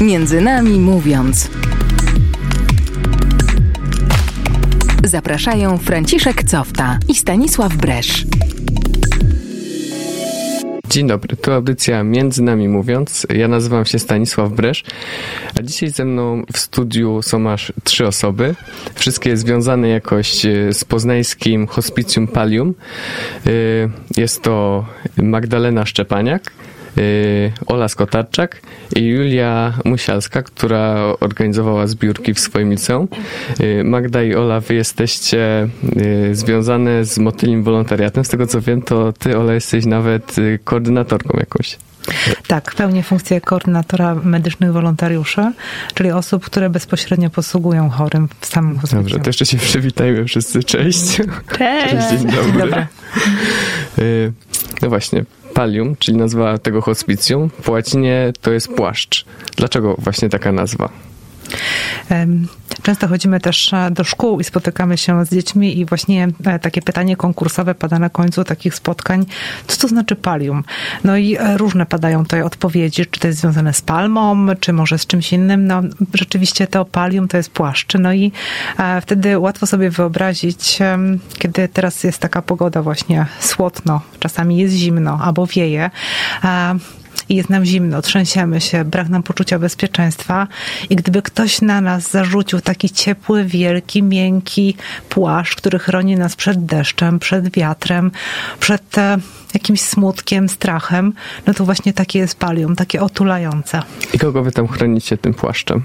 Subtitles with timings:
[0.00, 1.50] Między nami mówiąc.
[5.04, 8.26] Zapraszają Franciszek Cofta i Stanisław Bresz.
[10.90, 13.26] Dzień dobry, tu audycja Między Nami Mówiąc.
[13.34, 14.84] Ja nazywam się Stanisław Bresz,
[15.58, 18.54] a dzisiaj ze mną w studiu są aż trzy osoby.
[18.94, 22.74] Wszystkie związane jakoś e, z poznańskim hospicjum Palium.
[23.46, 23.50] E,
[24.16, 24.84] jest to
[25.16, 26.52] Magdalena Szczepaniak,
[27.66, 28.60] Ola Skotarczak
[28.96, 33.08] i Julia Musialska, która organizowała zbiórki w swoim liceum.
[33.60, 35.68] Y, Magda i Ola, wy jesteście
[36.30, 38.24] y, związane z motylim wolontariatem.
[38.24, 41.78] Z tego co wiem, to ty, Ola, jesteś nawet koordynatorką jakąś.
[42.46, 45.52] Tak, pełnię funkcję koordynatora medycznych wolontariuszy,
[45.94, 49.02] czyli osób, które bezpośrednio posługują chorym w samym hospicjum.
[49.02, 50.62] Dobrze, to jeszcze się przywitajmy wszyscy.
[50.64, 51.16] Cześć.
[51.58, 51.90] Cześć.
[51.90, 52.52] Cześć dzień dobry.
[52.52, 52.86] Dzień dobry.
[54.82, 55.24] No właśnie,
[55.56, 59.24] Palium, czyli nazwa tego hospicjum, po łacinie to jest płaszcz.
[59.56, 60.88] Dlaczego właśnie taka nazwa?
[62.86, 66.82] Często chodzimy też e, do szkół i spotykamy się z dziećmi i właśnie e, takie
[66.82, 69.26] pytanie konkursowe pada na końcu takich spotkań.
[69.66, 70.64] Co to znaczy palium?
[71.04, 74.98] No i e, różne padają tutaj odpowiedzi, czy to jest związane z palmą, czy może
[74.98, 75.66] z czymś innym.
[75.66, 75.82] No
[76.14, 77.94] rzeczywiście to palium to jest płaszcz.
[77.98, 78.32] No i
[79.02, 80.78] wtedy łatwo sobie wyobrazić,
[81.38, 85.90] kiedy teraz jest taka pogoda właśnie słodno, czasami jest zimno albo wieje,
[87.28, 90.46] i jest nam zimno, trzęsiemy się, brak nam poczucia bezpieczeństwa
[90.90, 94.76] i gdyby ktoś na nas zarzucił taki ciepły, wielki, miękki
[95.08, 98.10] płaszcz, który chroni nas przed deszczem, przed wiatrem,
[98.60, 99.18] przed e,
[99.54, 101.12] jakimś smutkiem, strachem,
[101.46, 103.82] no to właśnie takie jest palium, takie otulające.
[104.14, 105.82] I kogo wy tam chronicie tym płaszczem?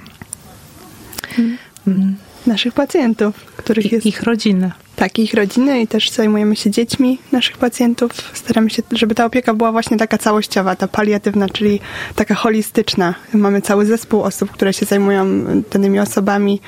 [1.86, 2.16] Hmm.
[2.48, 4.06] Naszych pacjentów, których I, jest...
[4.06, 8.12] Ich rodziny takich rodziny i też zajmujemy się dziećmi naszych pacjentów.
[8.34, 11.80] Staramy się, żeby ta opieka była właśnie taka całościowa, ta paliatywna, czyli
[12.16, 13.16] taka holistyczna.
[13.34, 15.26] Mamy cały zespół osób, które się zajmują
[15.72, 16.62] danymi osobami.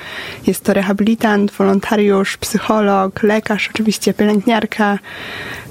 [0.46, 4.98] Jest to rehabilitant, wolontariusz, psycholog, lekarz, oczywiście pielęgniarka,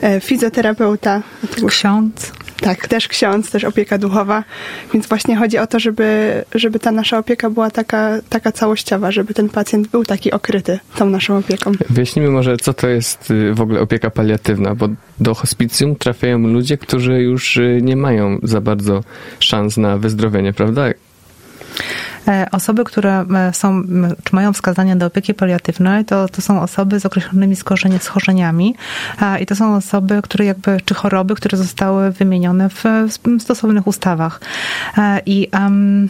[0.02, 1.22] e, fizjoterapeuta.
[1.68, 2.32] Ksiądz.
[2.64, 4.44] Tak, też ksiądz, też opieka duchowa.
[4.94, 9.34] Więc właśnie chodzi o to, żeby, żeby ta nasza opieka była taka, taka całościowa, żeby
[9.34, 11.72] ten pacjent był taki okryty tą naszą opieką.
[11.90, 16.78] Wyjaśnijmy może, co to jest y, w ogóle opieka paliatywna, bo do hospicjum trafiają ludzie,
[16.78, 19.04] którzy już y, nie mają za bardzo
[19.40, 20.84] szans na wyzdrowienie, prawda?
[22.28, 23.84] E, osoby, które e, są,
[24.24, 27.56] czy mają wskazania do opieki paliatywnej, to, to są osoby z określonymi
[28.00, 28.76] schorzeniami
[29.42, 32.84] i to są osoby, które jakby, czy choroby, które zostały wymienione w
[33.40, 34.42] stosownych ustawach.
[34.98, 36.10] E, I um,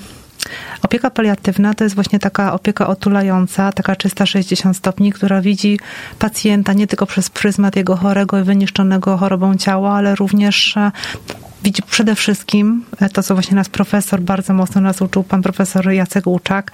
[0.81, 5.79] Opieka paliatywna to jest właśnie taka opieka otulająca, taka 360 stopni, która widzi
[6.19, 10.75] pacjenta nie tylko przez pryzmat jego chorego i wyniszczonego chorobą ciała, ale również
[11.63, 15.91] widzi przede wszystkim e, to, co właśnie nas profesor bardzo mocno nas uczył, pan profesor
[15.91, 16.71] Jacek Łuczak,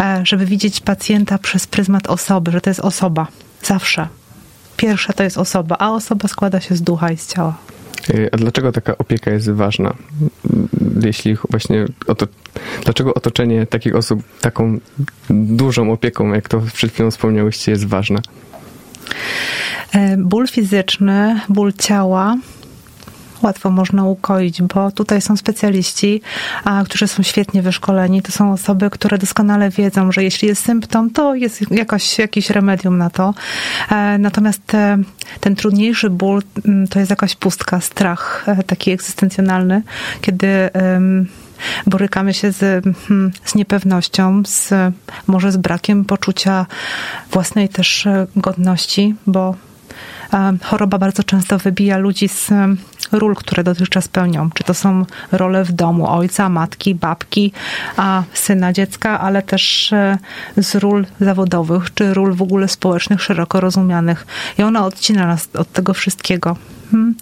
[0.00, 3.26] e, żeby widzieć pacjenta przez pryzmat osoby, że to jest osoba.
[3.62, 4.08] Zawsze.
[4.76, 7.56] Pierwsza to jest osoba, a osoba składa się z ducha i z ciała.
[8.10, 9.94] E, a dlaczego taka opieka jest ważna?
[11.02, 12.26] Jeśli właśnie oto,
[12.84, 14.78] dlaczego otoczenie takich osób taką
[15.30, 18.20] dużą opieką, jak to przed chwilą wspomniałyście, jest ważne?
[20.18, 22.36] Ból fizyczny, ból ciała
[23.44, 26.20] łatwo można ukoić, bo tutaj są specjaliści,
[26.64, 28.22] a, którzy są świetnie wyszkoleni.
[28.22, 32.98] To są osoby, które doskonale wiedzą, że jeśli jest symptom, to jest jakaś, jakiś remedium
[32.98, 33.34] na to.
[33.90, 34.98] E, natomiast e,
[35.40, 36.42] ten trudniejszy ból
[36.90, 39.82] to jest jakaś pustka, strach e, taki egzystencjonalny,
[40.20, 40.70] kiedy
[41.86, 44.72] borykamy się z, hmm, z niepewnością, z,
[45.26, 46.66] może z brakiem poczucia
[47.30, 49.54] własnej też godności, bo
[50.62, 52.50] choroba bardzo często wybija ludzi z
[53.12, 54.50] ról, które dotychczas pełnią.
[54.54, 57.52] Czy to są role w domu ojca, matki, babki,
[57.96, 60.18] a syna dziecka, ale też e,
[60.56, 64.26] z ról zawodowych, czy ról w ogóle społecznych, szeroko rozumianych.
[64.58, 66.56] I ona odcina nas od tego wszystkiego.
[66.90, 67.14] Hmm.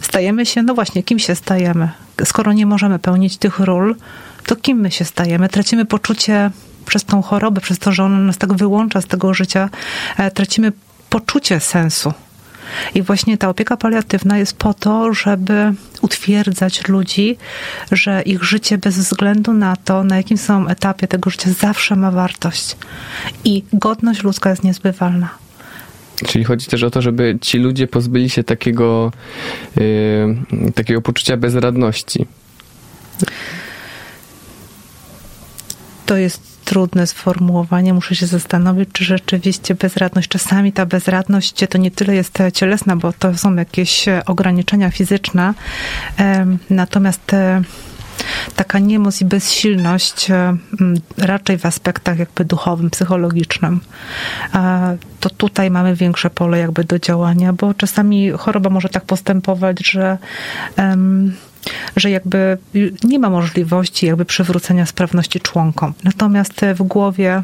[0.00, 1.88] Stajemy się, no właśnie, kim się stajemy?
[2.24, 3.96] Skoro nie możemy pełnić tych ról,
[4.46, 5.48] to kim my się stajemy?
[5.48, 6.50] Tracimy poczucie
[6.86, 9.70] przez tą chorobę, przez to, że ona nas tak wyłącza z tego życia,
[10.18, 10.72] e, tracimy
[11.12, 12.12] poczucie sensu.
[12.94, 17.36] I właśnie ta opieka paliatywna jest po to, żeby utwierdzać ludzi,
[17.92, 22.10] że ich życie bez względu na to, na jakim są etapie tego życia, zawsze ma
[22.10, 22.76] wartość.
[23.44, 25.28] I godność ludzka jest niezbywalna.
[26.26, 29.12] Czyli chodzi też o to, żeby ci ludzie pozbyli się takiego,
[29.76, 32.26] yy, takiego poczucia bezradności.
[36.06, 37.94] To jest trudne sformułowanie.
[37.94, 43.12] Muszę się zastanowić, czy rzeczywiście bezradność, czasami ta bezradność to nie tyle jest cielesna, bo
[43.12, 45.54] to są jakieś ograniczenia fizyczne.
[46.70, 47.32] Natomiast
[48.56, 50.56] taka niemoc i bezsilność e,
[51.18, 53.80] raczej w aspektach jakby duchowym, psychologicznym.
[55.20, 60.18] To tutaj mamy większe pole jakby do działania, bo czasami choroba może tak postępować, że
[61.96, 62.58] że jakby
[63.04, 65.92] nie ma możliwości jakby przywrócenia sprawności członkom.
[66.04, 67.42] Natomiast w głowie,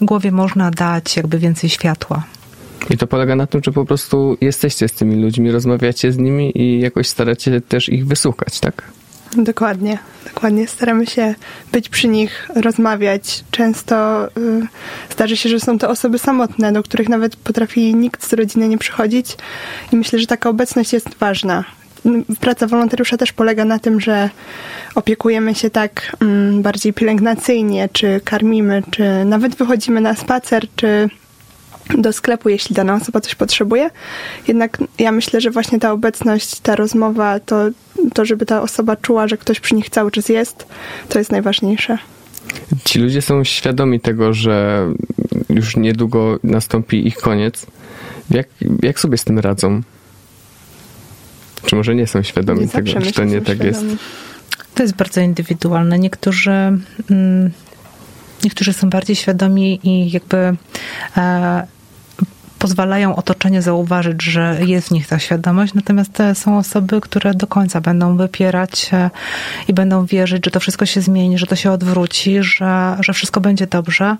[0.00, 2.24] głowie można dać jakby więcej światła.
[2.90, 6.58] I to polega na tym, że po prostu jesteście z tymi ludźmi, rozmawiacie z nimi
[6.58, 8.82] i jakoś staracie też ich wysłuchać, tak?
[9.36, 10.68] Dokładnie, dokładnie.
[10.68, 11.34] Staramy się
[11.72, 13.44] być przy nich, rozmawiać.
[13.50, 14.30] Często y,
[15.10, 18.78] zdarzy się, że są to osoby samotne, do których nawet potrafi nikt z rodziny nie
[18.78, 19.36] przychodzić.
[19.92, 21.64] I myślę, że taka obecność jest ważna.
[22.40, 24.30] Praca wolontariusza też polega na tym, że
[24.94, 31.08] opiekujemy się tak mm, bardziej pielęgnacyjnie, czy karmimy, czy nawet wychodzimy na spacer, czy
[31.98, 33.90] do sklepu, jeśli dana osoba coś potrzebuje.
[34.48, 37.68] Jednak ja myślę, że właśnie ta obecność, ta rozmowa, to,
[38.14, 40.66] to żeby ta osoba czuła, że ktoś przy nich cały czas jest,
[41.08, 41.98] to jest najważniejsze.
[42.84, 44.86] Ci ludzie są świadomi tego, że
[45.48, 47.66] już niedługo nastąpi ich koniec.
[48.30, 48.48] Jak,
[48.82, 49.80] jak sobie z tym radzą?
[51.70, 53.90] Czy może nie są świadomi nie tego, że to nie tak świadomi.
[53.90, 54.02] jest?
[54.74, 55.98] To jest bardzo indywidualne.
[55.98, 57.50] Niektórzy, mm,
[58.44, 60.56] niektórzy są bardziej świadomi i jakby
[61.16, 61.66] e,
[62.58, 67.80] pozwalają otoczenie zauważyć, że jest w nich ta świadomość, natomiast są osoby, które do końca
[67.80, 69.10] będą wypierać e,
[69.68, 73.40] i będą wierzyć, że to wszystko się zmieni, że to się odwróci, że, że wszystko
[73.40, 74.16] będzie dobrze.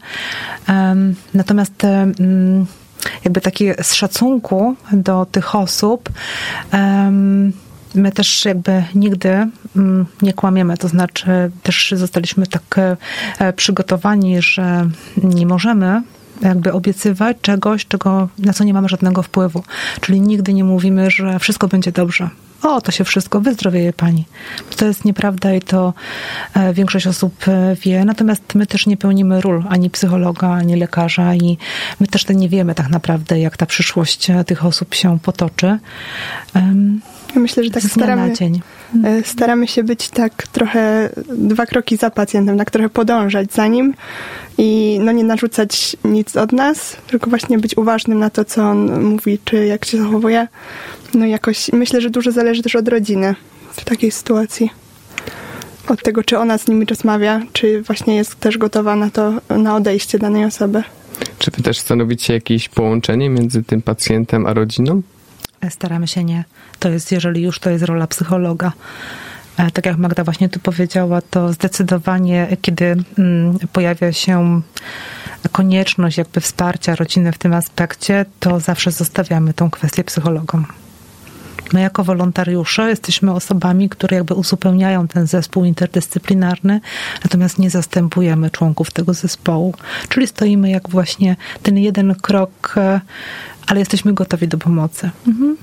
[1.35, 1.87] Natomiast
[3.25, 6.11] jakby takie z szacunku do tych osób
[7.95, 9.47] my też jakby nigdy
[10.23, 12.79] nie kłamiemy, to znaczy też zostaliśmy tak
[13.39, 16.03] e, przygotowani, że nie możemy
[16.41, 19.63] jakby obiecywać czegoś, czego, na co nie mamy żadnego wpływu.
[20.01, 22.31] Czyli nigdy nie mówimy, że wszystko będzie dobrze.
[22.63, 24.25] O, to się wszystko, wyzdrowieje pani.
[24.77, 25.95] To jest nieprawda i to
[26.55, 28.05] e, większość osób e, wie.
[28.05, 31.59] Natomiast my też nie pełnimy ról ani psychologa, ani lekarza i
[32.01, 35.79] my też nie wiemy tak naprawdę, jak ta przyszłość e, tych osób się potoczy.
[37.35, 38.33] Ja myślę, że tak staramy,
[39.25, 43.95] staramy się być tak trochę dwa kroki za pacjentem, tak trochę podążać za nim
[44.59, 49.05] i no nie narzucać nic od nas, tylko właśnie być uważnym na to, co on
[49.05, 50.49] mówi, czy jak się zachowuje.
[51.15, 53.35] No jakoś myślę, że dużo zależy też od rodziny
[53.73, 54.71] w takiej sytuacji.
[55.89, 59.77] Od tego, czy ona z nimi rozmawia, czy właśnie jest też gotowa na to, na
[59.77, 60.83] odejście danej osoby.
[61.39, 65.03] Czy wy też stanowicie jakieś połączenie między tym pacjentem a rodziną?
[65.71, 66.45] Staramy się nie.
[66.79, 68.73] To jest, jeżeli już, to jest rola psychologa.
[69.57, 74.61] E, tak jak Magda właśnie tu powiedziała, to zdecydowanie, kiedy mm, pojawia się
[75.53, 80.67] konieczność jakby wsparcia rodziny w tym aspekcie, to zawsze zostawiamy tą kwestię psychologom.
[81.73, 86.81] My jako wolontariusze jesteśmy osobami, które jakby uzupełniają ten zespół interdyscyplinarny,
[87.25, 89.75] natomiast nie zastępujemy członków tego zespołu.
[90.09, 93.01] Czyli stoimy jak właśnie ten jeden krok e,
[93.67, 95.11] ale jesteśmy gotowi do pomocy.
[95.29, 95.57] Mhm.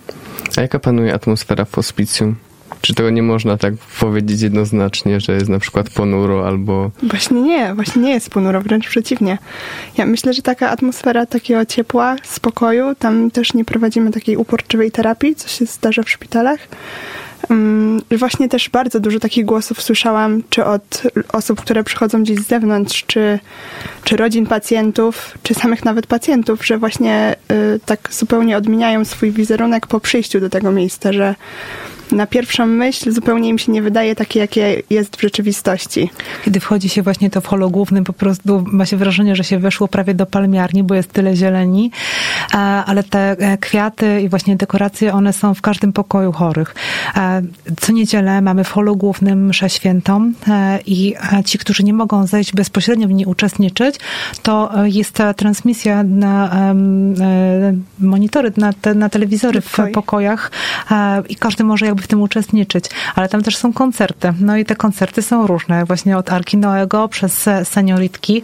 [0.58, 2.36] A jaka panuje atmosfera w hospicjum?
[2.82, 6.92] Czy tego nie można tak powiedzieć jednoznacznie, że jest na przykład ponuro albo...
[7.04, 9.38] Właśnie nie, właśnie nie jest ponuro, wręcz przeciwnie.
[9.98, 15.36] Ja myślę, że taka atmosfera takiego ciepła, spokoju, tam też nie prowadzimy takiej uporczywej terapii,
[15.36, 16.60] co się zdarza w szpitalach.
[17.50, 21.04] Um, właśnie też bardzo dużo takich głosów słyszałam, czy od
[21.34, 23.40] osób, które przychodzą gdzieś z zewnątrz, czy,
[24.04, 29.88] czy rodzin pacjentów, czy samych nawet pacjentów, że właśnie y, tak zupełnie odmieniają swój wizerunek
[29.88, 31.36] po przyjściu do tego miejsca, że
[32.12, 36.10] na pierwszą myśl zupełnie im się nie wydaje takie, jakie jest w rzeczywistości.
[36.46, 39.60] Kiedy wchodzi się właśnie to w holu głównym, po prostu ma się wrażenie, że się
[39.60, 41.92] weszło prawie do palmiarni, bo jest tyle zieleni,
[42.86, 46.76] ale te e, kwiaty i właśnie dekoracje, one są w każdym pokoju chorych.
[47.80, 52.28] Co niedzielę mamy w holu głównym mszę świętą e, i e, ci, którzy nie mogą
[52.28, 53.96] zejść bezpośrednio w niej uczestniczyć,
[54.42, 56.58] to jest ta transmisja na
[58.00, 60.52] monitory, na, te, na telewizory w pokojach
[61.30, 62.86] i każdy może jakby w tym uczestniczyć,
[63.16, 64.34] ale tam też są koncerty.
[64.40, 68.42] No i te koncerty są różne, właśnie od Arki Noego przez senioritki,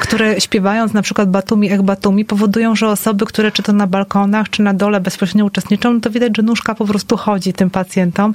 [0.00, 4.50] które śpiewając na przykład Batumi Ech Batumi powodują, że osoby, które czy to na balkonach,
[4.50, 8.34] czy na dole bezpośrednio uczestniczą, no to widać, że nóżka po prostu chodzi tym pacjentom.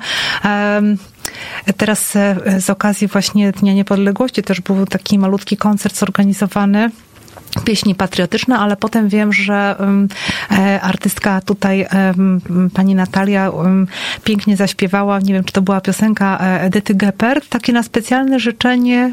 [1.77, 6.89] Teraz e, z okazji właśnie Dnia Niepodległości też był taki malutki koncert zorganizowany
[7.65, 9.75] pieśni patriotyczne, ale potem wiem, że
[10.51, 11.87] e, artystka tutaj,
[12.73, 13.51] pani Natalia,
[14.23, 19.11] pięknie zaśpiewała, nie wiem, czy to była piosenka e, Edyty Geppert, takie na specjalne życzenie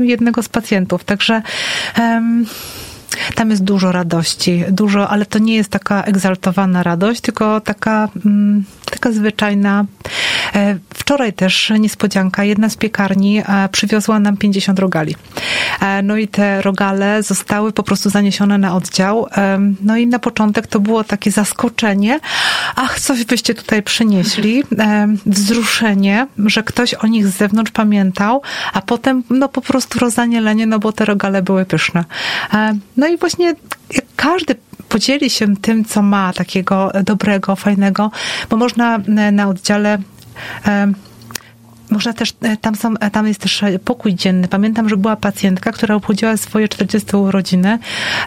[0.00, 1.04] e, jednego z pacjentów.
[1.04, 1.42] Także
[3.34, 8.64] tam jest dużo radości, dużo, ale to nie jest taka egzaltowana radość, tylko taka, mm,
[8.90, 9.84] taka zwyczajna.
[10.54, 15.16] E, wczoraj też niespodzianka, jedna z piekarni e, przywiozła nam 50 rogali.
[15.80, 19.26] E, no i te rogale zostały po prostu zaniesione na oddział.
[19.80, 22.20] No i na początek to było takie zaskoczenie.
[22.76, 24.64] Ach, coś byście tutaj przynieśli.
[25.26, 30.78] Wzruszenie, że ktoś o nich z zewnątrz pamiętał, a potem no po prostu rozanielenie, no
[30.78, 32.04] bo te rogale były pyszne.
[32.96, 33.54] No i właśnie
[34.16, 34.54] każdy
[34.88, 38.10] podzieli się tym, co ma takiego dobrego, fajnego,
[38.50, 38.98] bo można
[39.32, 39.98] na oddziale
[41.92, 44.48] można też, e, tam, są, e, tam jest też pokój dzienny.
[44.48, 47.78] Pamiętam, że była pacjentka, która obchodziła swoje 40 urodziny.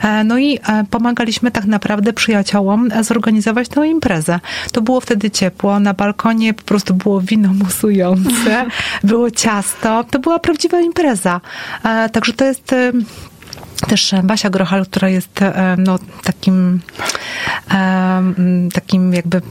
[0.03, 4.39] E, no i pomagaliśmy tak naprawdę przyjaciołom zorganizować tę imprezę.
[4.71, 5.79] To było wtedy ciepło.
[5.79, 8.65] Na balkonie po prostu było wino musujące,
[9.03, 10.03] było ciasto.
[10.03, 11.41] To była prawdziwa impreza.
[12.11, 12.75] Także to jest
[13.87, 15.39] też Basia Grochal, która jest
[15.77, 16.81] no, takim,
[18.73, 19.41] takim jakby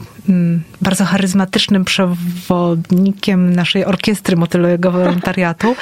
[0.81, 5.75] bardzo charyzmatycznym przewodnikiem naszej orkiestry motylowego wolontariatu.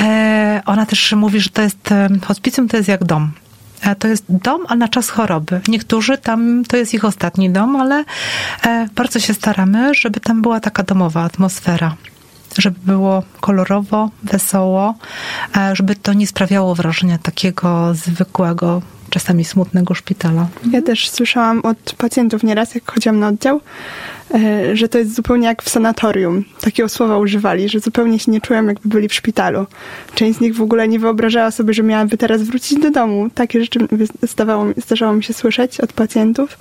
[0.00, 1.88] E, ona też mówi, że to jest,
[2.26, 3.32] hospicjum to jest jak dom.
[3.82, 5.60] E, to jest dom, a na czas choroby.
[5.68, 8.04] Niektórzy tam, to jest ich ostatni dom, ale
[8.66, 11.96] e, bardzo się staramy, żeby tam była taka domowa atmosfera
[12.58, 14.94] żeby było kolorowo, wesoło,
[15.72, 20.48] żeby to nie sprawiało wrażenia takiego zwykłego, czasami smutnego szpitala.
[20.72, 23.60] Ja też słyszałam od pacjentów nieraz, jak chodziłam na oddział,
[24.34, 26.44] E, że to jest zupełnie jak w sanatorium.
[26.60, 29.66] Takiego słowa używali, że zupełnie się nie czują, jakby byli w szpitalu.
[30.14, 33.30] Część z nich w ogóle nie wyobrażała sobie, że miałaby teraz wrócić do domu.
[33.34, 33.78] Takie rzeczy
[34.22, 36.58] zdawało, zdarzało mi się słyszeć od pacjentów.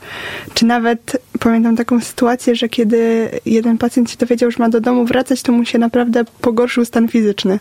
[0.53, 5.05] Czy nawet pamiętam taką sytuację, że kiedy jeden pacjent się dowiedział, że ma do domu
[5.05, 7.59] wracać, to mu się naprawdę pogorszył stan fizyczny.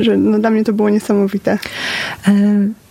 [0.00, 1.58] Że no, dla mnie to było niesamowite.
[2.28, 2.85] Y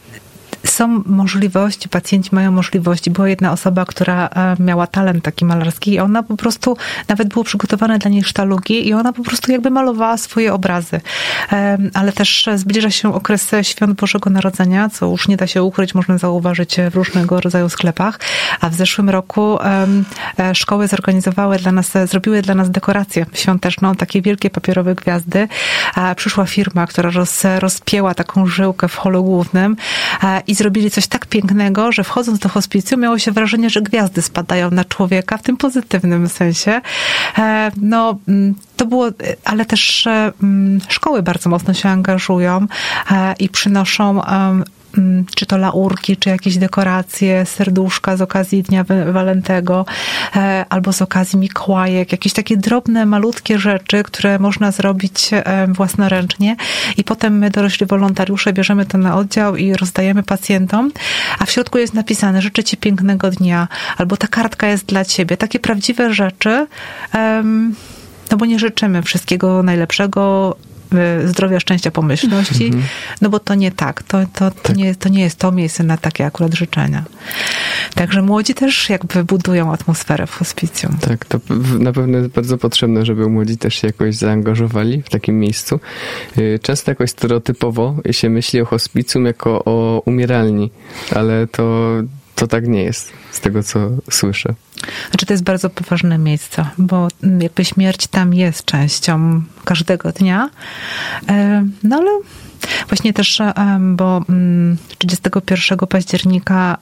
[0.66, 3.12] są możliwości, pacjenci mają możliwości.
[3.12, 7.44] Była jedna osoba, która e, miała talent taki malarski i ona po prostu, nawet było
[7.44, 11.02] przygotowane dla niej sztalugi i ona po prostu jakby malowała swoje obrazy.
[11.94, 16.18] Ale też zbliża się okres Świąt Bożego Narodzenia, co już nie da się ukryć, można
[16.18, 18.20] zauważyć w różnego rodzaju sklepach.
[18.62, 24.22] A w zeszłym roku e, szkoły zorganizowały dla nas, zrobiły dla nas dekorację świąteczną, takie
[24.22, 25.48] wielkie papierowe gwiazdy.
[26.16, 29.78] Przyszła firma, która roz, rozpięła taką żyłkę w holu głównym
[30.48, 34.72] i zrobili coś tak pięknego, że wchodząc do hospicjum miało się wrażenie, że gwiazdy spadają
[34.72, 36.82] na człowieka w tym pozytywnym sensie.
[37.38, 39.08] E, no, mm, to było,
[39.44, 42.68] ale też e, mm, szkoły bardzo mocno się angażują
[43.12, 44.22] e, i przynoszą
[45.36, 49.86] czy to laurki, czy jakieś dekoracje, serduszka z okazji Dnia Walentego,
[50.36, 56.56] e, albo z okazji Mikołajek, jakieś takie drobne, malutkie rzeczy, które można zrobić e, własnoręcznie.
[56.98, 60.92] I potem my, dorośli wolontariusze, bierzemy to na oddział i rozdajemy pacjentom,
[61.40, 65.38] a w środku jest napisane życzę Ci pięknego dnia, albo ta kartka jest dla Ciebie.
[65.38, 66.68] Takie prawdziwe rzeczy,
[68.32, 70.56] no bo nie życzymy wszystkiego najlepszego
[71.26, 72.84] zdrowia, szczęścia, pomyślności, mhm.
[73.22, 74.04] no bo to nie tak.
[74.04, 74.78] To, to, to, tak.
[74.78, 77.04] Nie, to nie jest to miejsce na takie akurat życzenia.
[77.96, 80.98] Także młodzi też jakby budują atmosferę w hospicjum.
[80.98, 81.40] Tak, to
[81.80, 85.80] na pewno jest bardzo potrzebne, żeby młodzi też się jakoś zaangażowali w takim miejscu.
[86.38, 90.72] Y, często jakoś stereotypowo się myśli o hospicjum jako o umieralni,
[91.12, 91.92] ale to
[92.36, 94.54] to tak nie jest, z tego co słyszę.
[95.10, 97.08] Znaczy, to jest bardzo poważne miejsce, bo
[97.40, 100.50] jakby śmierć tam jest częścią każdego dnia.
[101.30, 102.12] E, no ale
[102.90, 103.42] właśnie też,
[103.80, 104.22] bo
[104.98, 106.78] 31 mm, października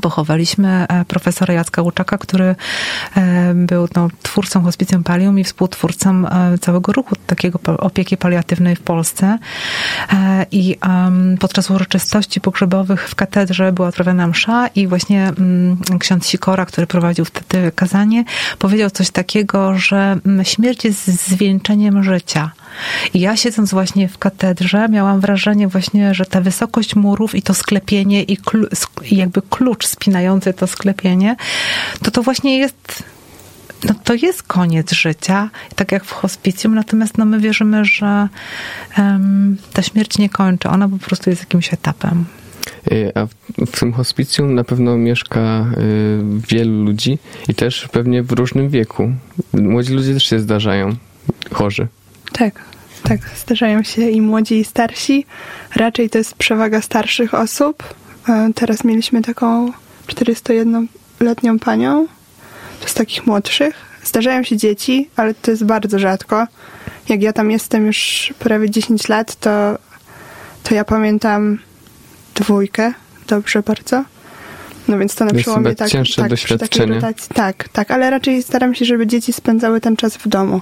[0.00, 2.54] pochowaliśmy e, profesora Jacka Łuczaka, który
[3.16, 8.80] e, był no, twórcą Hospicjum Palium i współtwórcą e, całego ruchu takiego opieki paliatywnej w
[8.80, 9.38] Polsce.
[10.50, 10.76] I
[11.40, 17.24] podczas uroczystości pogrzebowych w katedrze była odprawiana msza i właśnie mm, ksiądz Sikora, który prowadził
[17.24, 18.24] wtedy kazanie,
[18.58, 22.50] powiedział coś takiego, że mm, śmierć jest zwieńczeniem życia.
[23.14, 27.54] I ja siedząc właśnie w katedrze miałam wrażenie właśnie, że ta wysokość murów i to
[27.54, 28.38] sklepienie i,
[29.10, 31.36] jakby klucz spinający to sklepienie,
[32.02, 33.02] to to właśnie jest
[33.84, 38.28] no to jest koniec życia, tak jak w hospicjum, natomiast no my wierzymy, że
[38.98, 42.24] um, ta śmierć nie kończy, ona po prostu jest jakimś etapem.
[42.92, 43.26] Y, a
[43.66, 49.12] w tym hospicjum na pewno mieszka y, wielu ludzi i też pewnie w różnym wieku.
[49.52, 50.96] Młodzi ludzie też się zdarzają
[51.52, 51.88] chorzy.
[52.32, 52.54] Tak,
[53.02, 53.20] tak.
[53.36, 55.26] Zdarzają się i młodzi, i starsi.
[55.76, 57.94] Raczej to jest przewaga starszych osób.
[58.28, 59.72] E, teraz mieliśmy taką
[60.06, 62.06] 41-letnią panią.
[62.80, 63.74] To z takich młodszych.
[64.04, 66.46] Zdarzają się dzieci, ale to jest bardzo rzadko.
[67.08, 69.78] Jak ja tam jestem już prawie 10 lat, to,
[70.62, 71.58] to ja pamiętam
[72.34, 72.92] dwójkę,
[73.26, 74.04] dobrze bardzo.
[74.88, 76.94] No więc to na przełomie tak, cięższe tak, doświadczenie.
[76.94, 80.60] rotacji, tak, tak, ale raczej staram się, żeby dzieci spędzały ten czas w domu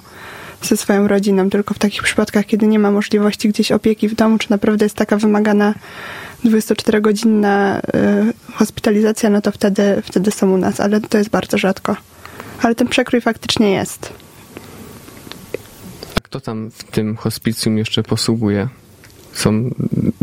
[0.63, 4.39] ze swoją rodziną, tylko w takich przypadkach, kiedy nie ma możliwości gdzieś opieki w domu,
[4.39, 5.75] czy naprawdę jest taka wymagana
[6.45, 11.97] 24-godzinna y, hospitalizacja, no to wtedy, wtedy są u nas, ale to jest bardzo rzadko.
[12.63, 14.13] Ale ten przekrój faktycznie jest.
[16.17, 18.69] A kto tam w tym hospicjum jeszcze posługuje?
[19.37, 19.71] Są,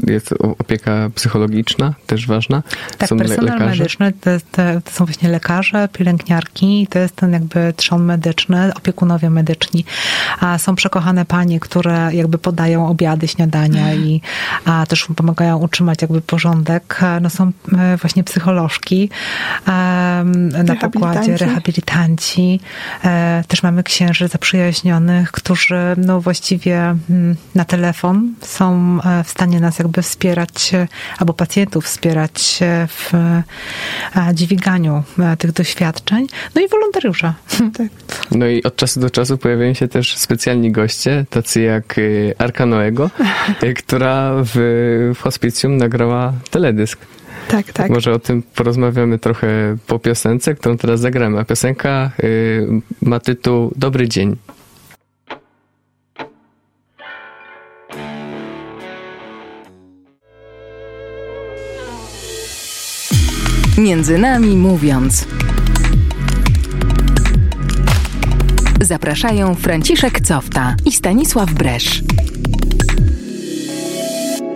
[0.08, 2.64] jest opieka psychologiczna, też ważna?
[2.98, 3.66] Tak, są personel lekarze?
[3.66, 4.52] medyczny to, jest,
[4.86, 9.86] to są właśnie lekarze, pielęgniarki, to jest ten jakby trzon medyczny, opiekunowie medyczni.
[10.40, 14.22] A są przekochane panie, które jakby podają obiady, śniadania i
[14.66, 17.00] a też pomagają utrzymać jakby porządek.
[17.22, 19.10] No są e, właśnie psycholożki
[20.64, 21.46] na pokładzie, Rehabilitanci.
[21.46, 22.60] rehabilitanci.
[23.04, 29.80] E, Też mamy księży zaprzyjaźnionych, którzy no właściwie mm, na telefon są w stanie nas
[29.80, 33.44] jakby wspierać, e, albo pacjentów wspierać e, w e,
[34.34, 35.04] dźwiganiu
[35.38, 36.28] tych doświadczeń.
[36.56, 37.34] No i wolontariusze.
[37.78, 37.88] Tak.
[38.32, 41.96] No i od czasu do czasu pojawiają się też specjalni goście, tacy jak
[42.38, 43.10] Arka Noego,
[43.84, 44.52] która w,
[45.16, 47.00] w hospicjum nagrała teledysk.
[47.48, 47.90] Tak, tak.
[47.90, 49.48] Może o tym porozmawiamy trochę
[49.88, 51.40] po piosence, którą teraz zagramy.
[51.40, 52.12] A piosenka
[53.02, 54.36] ma tytuł Dobry dzień.
[63.78, 65.28] Między nami mówiąc.
[68.82, 72.04] Zapraszają Franciszek Cofta i Stanisław Bresz.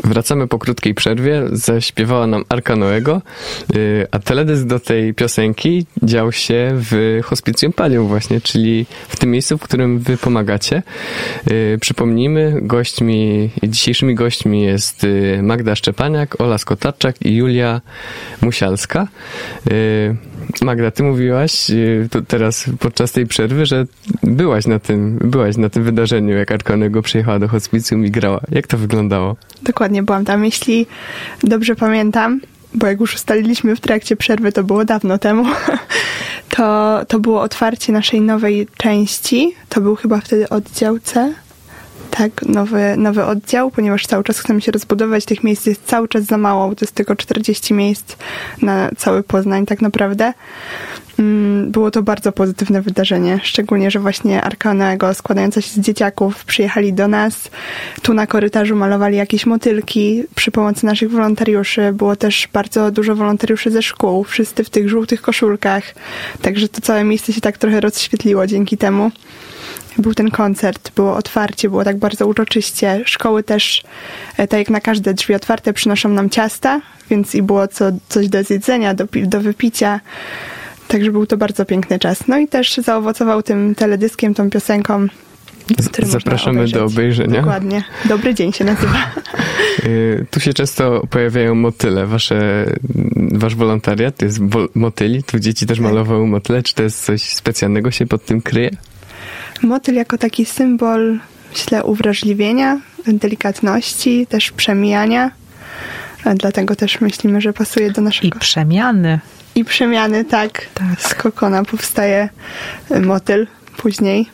[0.07, 1.43] Wracamy po krótkiej przerwie.
[1.51, 3.21] Zaśpiewała nam Arka Noego,
[3.75, 9.31] y, a teledysk do tej piosenki dział się w Hospicjum Palią właśnie, czyli w tym
[9.31, 10.83] miejscu, w którym wy pomagacie.
[11.51, 17.81] Y, Przypomnijmy, gośćmi, dzisiejszymi gośćmi jest y, Magda Szczepaniak, Ola Skotarczak i Julia
[18.41, 19.07] Musialska.
[20.62, 23.86] Magda, ty mówiłaś y, teraz podczas tej przerwy, że
[24.24, 28.42] byłaś na tym, byłaś na tym wydarzeniu, jak Arka Noego przyjechała do hospicjum i grała.
[28.51, 29.36] Jak to wyglądało?
[29.62, 30.46] Dokładnie byłam tam.
[30.46, 30.88] Jeśli
[31.44, 32.42] dobrze pamiętam,
[32.74, 35.46] bo jak już ustaliliśmy w trakcie przerwy, to było dawno temu,
[36.55, 39.53] to, to było otwarcie naszej nowej części.
[39.70, 41.33] To był chyba wtedy oddział C.
[42.18, 45.25] Tak, nowy, nowy oddział, ponieważ cały czas chcemy się rozbudować.
[45.25, 48.16] Tych miejsc jest cały czas za mało, bo to jest tylko 40 miejsc
[48.62, 50.34] na cały Poznań tak naprawdę.
[51.20, 56.94] Mm, Było to bardzo pozytywne wydarzenie, szczególnie, że właśnie Arkanego składająca się z dzieciaków przyjechali
[56.94, 57.50] do nas.
[58.01, 61.94] Tu na korytarzu malowali jakieś motylki przy pomocy naszych wolontariuszy.
[61.94, 65.84] Było też bardzo dużo wolontariuszy ze szkół, wszyscy w tych żółtych koszulkach.
[66.42, 69.12] Także to całe miejsce się tak trochę rozświetliło dzięki temu.
[69.98, 73.01] Był ten koncert, było otwarcie, było tak bardzo uroczyście.
[73.05, 73.83] Szkoły też,
[74.38, 78.27] e, tak jak na każde drzwi otwarte, przynoszą nam ciasta, więc i było co, coś
[78.29, 80.00] do zjedzenia, do, do wypicia.
[80.88, 82.27] Także był to bardzo piękny czas.
[82.27, 85.07] No i też zaowocował tym teledyskiem, tą piosenką.
[86.03, 87.42] Zapraszamy do obejrzenia.
[87.42, 87.83] Dokładnie.
[88.05, 88.98] Dobry dzień się nazywa.
[89.86, 92.05] Y, Tu się często pojawiają motyle.
[92.05, 92.66] Wasze,
[93.31, 94.40] wasz wolontariat to jest
[94.75, 95.24] motyli.
[95.24, 95.83] Tu dzieci też Tak.
[95.83, 96.64] malowały motyle.
[96.64, 98.70] Czy to jest coś specjalnego się pod tym kryje?
[99.61, 101.20] Motyl jako taki symbol,
[101.51, 105.31] myślę, uwrażliwienia, delikatności, też przemijania.
[106.24, 108.40] A Dlatego też myślimy, że pasuje do I naszego...
[108.40, 109.20] przemiany.
[109.55, 110.66] I przemiany, tak.
[110.74, 111.01] Tak.
[111.01, 112.29] Z kokona powstaje
[112.92, 114.29] y, motyl później.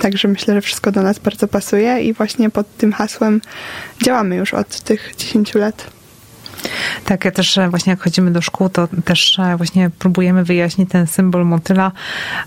[0.00, 3.40] Także myślę, że wszystko do nas bardzo pasuje i właśnie pod tym hasłem
[4.02, 5.97] działamy już od tych 10 lat.
[7.04, 10.90] Tak, ja też e, właśnie jak chodzimy do szkół, to też e, właśnie próbujemy wyjaśnić
[10.90, 11.92] ten symbol motyla.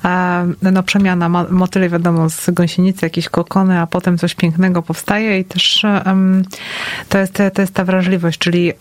[0.06, 5.40] E, No przemiana, mo- motyle wiadomo z gąsienicy, jakieś kokony, a potem coś pięknego powstaje
[5.40, 5.86] i też
[7.10, 8.74] to jest, to jest ta wrażliwość, czyli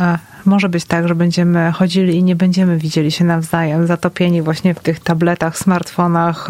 [0.44, 4.80] może być tak, że będziemy chodzili i nie będziemy widzieli się nawzajem, zatopieni właśnie w
[4.80, 6.48] tych tabletach, smartfonach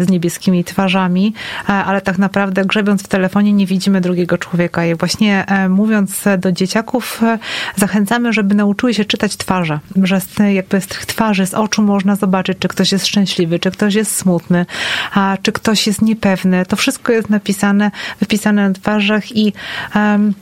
[0.00, 1.34] z niebieskimi twarzami,
[1.66, 7.20] ale tak naprawdę grzebiąc w telefonie nie widzimy drugiego człowieka i właśnie mówiąc do dzieciaków
[7.76, 12.16] zachęcamy, żeby nauczyły się czytać twarze, że z, jakby z tych twarzy, z oczu można
[12.16, 14.66] zobaczyć, czy ktoś jest szczęśliwy, czy ktoś jest smutny,
[15.14, 16.66] a czy ktoś jest niepewny.
[16.66, 19.52] To wszystko jest napisane, wypisane na twarzach i
[19.94, 20.34] em,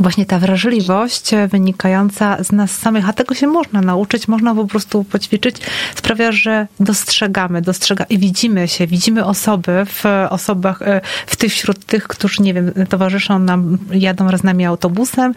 [0.00, 4.66] Właśnie ta wrażliwość e, wynikająca z nas samych, a tego się można nauczyć, można po
[4.66, 5.56] prostu poćwiczyć,
[5.94, 11.84] sprawia, że dostrzegamy, dostrzega i widzimy się, widzimy osoby w osobach, e, w tych wśród
[11.86, 15.34] tych, którzy, nie wiem, towarzyszą nam, jadą z nami autobusem,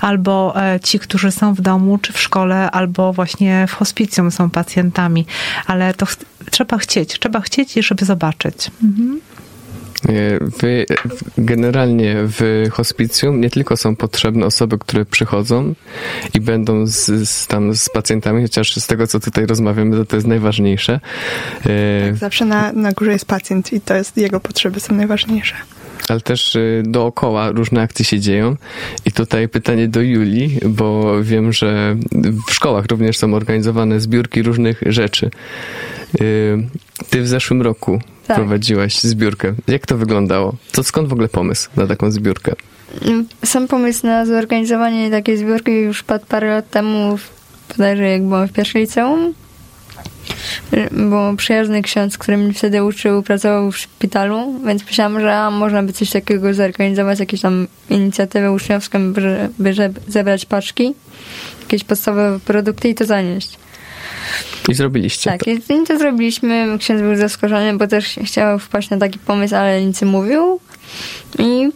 [0.00, 4.50] albo e, ci, którzy są w domu, czy w szkole, albo właśnie w hospicjum są
[4.50, 5.26] pacjentami,
[5.66, 6.16] ale to ch-
[6.50, 8.70] trzeba chcieć, trzeba chcieć, żeby zobaczyć.
[8.82, 9.20] Mhm.
[10.60, 10.86] Wy,
[11.38, 15.74] generalnie w hospicjum nie tylko są potrzebne osoby, które przychodzą
[16.34, 20.16] i będą z, z, tam z pacjentami, chociaż z tego, co tutaj rozmawiamy, to, to
[20.16, 21.00] jest najważniejsze.
[21.62, 25.54] Tak, zawsze na, na górze jest pacjent i to jest jego potrzeby są najważniejsze
[26.10, 28.56] ale też y, dookoła różne akcje się dzieją.
[29.04, 31.96] I tutaj pytanie do Julii, bo wiem, że
[32.48, 35.30] w szkołach również są organizowane zbiórki różnych rzeczy.
[37.10, 38.36] Ty w zeszłym roku tak.
[38.36, 39.54] prowadziłaś zbiórkę.
[39.66, 40.54] Jak to wyglądało?
[40.72, 42.52] Co, skąd w ogóle pomysł na taką zbiórkę?
[43.44, 47.18] Sam pomysł na zorganizowanie takiej zbiórki już padł parę lat temu,
[47.68, 49.34] bodajże jak byłam w pierwszej liceum
[51.10, 55.92] bo przyjazny ksiądz, który mnie wtedy uczył, pracował w szpitalu, więc myślałam, że można by
[55.92, 59.12] coś takiego zorganizować, jakieś tam inicjatywę uczniowską,
[59.58, 60.94] by, żeby zebrać paczki,
[61.62, 63.58] jakieś podstawowe produkty i to zanieść.
[64.68, 65.44] I zrobiliście tak, to.
[65.44, 66.78] Tak, i to zrobiliśmy.
[66.78, 70.60] Ksiądz był zaskoczony, bo też chciał wpaść na taki pomysł, ale nic nie mówił.
[71.38, 71.68] I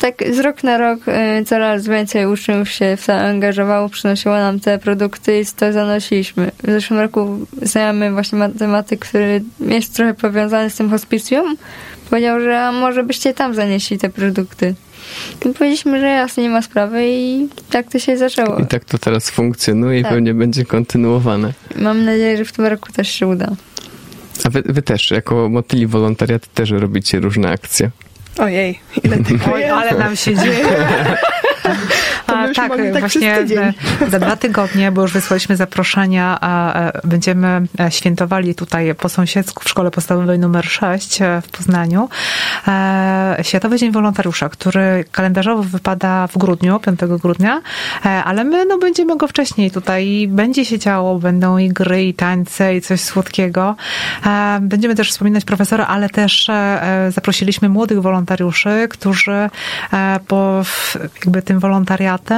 [0.00, 4.60] tak z rok na rok y, coraz więcej uczniów się w to angażowało, przynosiło nam
[4.60, 6.50] te produkty i to zanosiliśmy.
[6.62, 11.56] W zeszłym roku znajomy właśnie matematyk, który jest trochę powiązany z tym hospicjum,
[12.10, 14.74] powiedział, że może byście tam zanieśli te produkty.
[15.34, 18.58] I powiedzieliśmy, że jasne, nie ma sprawy i tak to się zaczęło.
[18.58, 20.12] I tak to teraz funkcjonuje tak.
[20.12, 21.52] i pewnie będzie kontynuowane.
[21.76, 23.48] Mam nadzieję, że w tym roku też się uda.
[24.44, 27.90] A wy, wy też, jako motyli wolontariat, też robicie różne akcje.
[28.38, 30.64] Ojej, ile tego Oj, ale nam się dzieje.
[32.54, 33.36] Tak, tak właśnie
[34.10, 39.68] za dwa tygodnie, bo już wysłaliśmy zaproszenia, a będziemy e, świętowali tutaj po sąsiedzku w
[39.68, 42.08] szkole podstawowej numer 6 e, w Poznaniu
[42.68, 47.62] e, Światowy Dzień Wolontariusza, który kalendarzowo wypada w grudniu, 5 grudnia,
[48.24, 50.28] ale my no, będziemy go wcześniej tutaj.
[50.30, 53.76] Będzie się działo, będą i gry, i tańce, i coś słodkiego.
[54.60, 56.50] Będziemy też wspominać profesora, ale też
[57.08, 59.50] zaprosiliśmy młodych wolontariuszy, którzy
[60.28, 60.62] po
[61.20, 62.35] jakby tym wolontariatem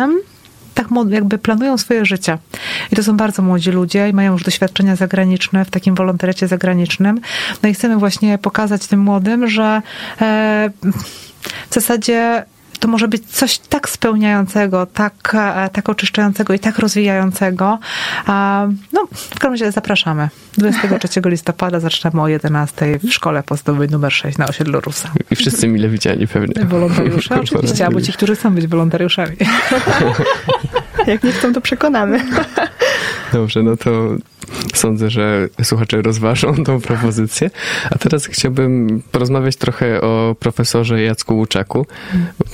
[0.75, 2.39] tak jakby planują swoje życie.
[2.93, 7.21] I to są bardzo młodzi ludzie i mają już doświadczenia zagraniczne w takim wolontariacie zagranicznym.
[7.63, 9.83] No i chcemy właśnie pokazać tym młodym, że
[10.21, 10.71] e,
[11.71, 12.45] w zasadzie
[12.81, 17.79] to może być coś tak spełniającego, tak, e, tak oczyszczającego i tak rozwijającego.
[18.93, 20.29] No, w każdym razie zapraszamy.
[20.59, 25.11] 23 listopada zaczynamy o 11 w szkole podstawowej numer 6 na osiedlu Rusa.
[25.31, 26.64] I wszyscy mile widziani pewnie.
[26.64, 29.37] Wolontariusze oczywiście, albo ci, którzy chcą być wolontariuszami.
[31.07, 32.25] Jak nie chcą, to przekonamy.
[33.33, 34.17] Dobrze, no to
[34.75, 37.51] sądzę, że słuchacze rozważą tą propozycję.
[37.91, 41.87] A teraz chciałbym porozmawiać trochę o profesorze Jacku Łuczaku,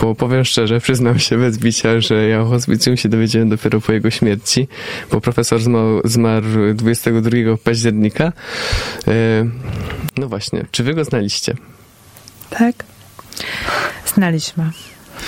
[0.00, 3.92] bo powiem szczerze, przyznam się bez bicia, że ja o hospicjum się dowiedziałem dopiero po
[3.92, 4.68] jego śmierci,
[5.10, 7.30] bo profesor zmarł, zmarł 22
[7.64, 8.32] października.
[9.08, 9.12] E,
[10.16, 11.54] no właśnie, czy wy go znaliście?
[12.50, 12.74] Tak.
[14.14, 14.70] Znaliśmy.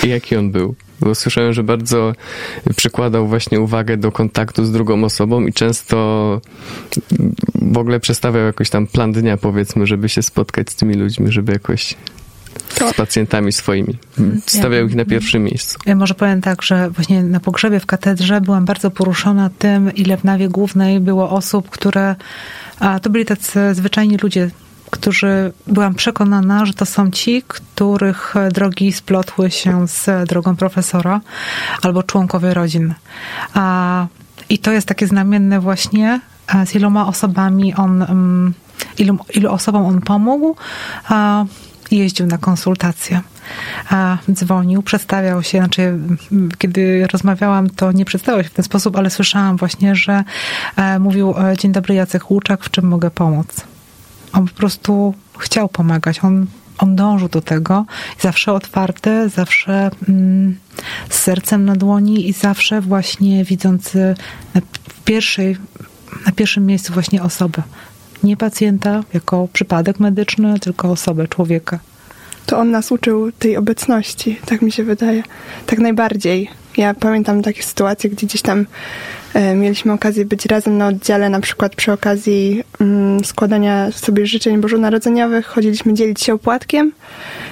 [0.05, 0.75] I jaki on był?
[1.01, 2.13] Bo słyszałem, że bardzo
[2.77, 6.41] przykładał właśnie uwagę do kontaktu z drugą osobą i często
[7.55, 11.53] w ogóle przestawiał jakoś tam plan dnia, powiedzmy, żeby się spotkać z tymi ludźmi, żeby
[11.53, 11.95] jakoś
[12.69, 13.99] z pacjentami swoimi.
[14.47, 15.79] Stawiał ich na pierwszym miejscu.
[15.87, 20.17] Ja może powiem tak, że właśnie na pogrzebie w katedrze byłam bardzo poruszona tym, ile
[20.17, 22.17] w nawie głównej było osób, które
[22.81, 24.51] a to byli tacy zwyczajni ludzie,
[24.90, 31.20] którzy byłam przekonana, że to są ci, których drogi splotły się z drogą profesora
[31.83, 32.94] albo członkowie rodzin.
[33.55, 34.07] A,
[34.49, 36.20] I to jest takie znamienne właśnie,
[36.66, 38.55] z iloma osobami on, mm,
[38.99, 40.57] ilu, ilu osobom on pomógł.
[41.09, 41.44] A,
[41.90, 43.20] jeździł na konsultacje.
[43.90, 45.99] A dzwonił, przedstawiał się, znaczy
[46.59, 50.25] kiedy rozmawiałam, to nie przedstawiał się w ten sposób, ale słyszałam właśnie, że
[50.77, 53.46] e, mówił e, dzień dobry Jacek Łuczak, w czym mogę pomóc?
[54.37, 56.25] On po prostu chciał pomagać.
[56.25, 56.46] On,
[56.79, 57.85] on dążył do tego.
[58.20, 60.59] Zawsze otwarty, zawsze mm,
[61.11, 64.14] z sercem na dłoni i zawsze właśnie widzący
[64.55, 64.61] na,
[65.05, 65.57] pierwszej,
[66.27, 67.62] na pierwszym miejscu właśnie osobę.
[68.22, 71.79] Nie pacjenta jako przypadek medyczny, tylko osobę, człowieka.
[72.47, 75.23] To on nas uczył tej obecności, tak mi się wydaje.
[75.67, 76.51] Tak najbardziej.
[76.77, 78.67] Ja pamiętam takie sytuacje, gdzie gdzieś tam
[79.35, 84.61] e, mieliśmy okazję być razem na oddziale, na przykład przy okazji mm, składania sobie życzeń
[84.61, 86.93] bożonarodzeniowych, chodziliśmy dzielić się opłatkiem.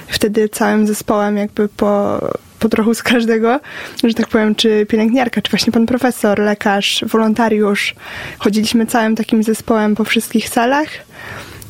[0.08, 2.20] Wtedy całym zespołem jakby po,
[2.58, 3.60] po trochu z każdego,
[4.04, 7.94] że tak powiem, czy pielęgniarka, czy właśnie pan profesor, lekarz, wolontariusz.
[8.38, 10.88] Chodziliśmy całym takim zespołem po wszystkich salach